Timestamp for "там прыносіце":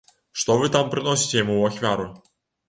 0.75-1.37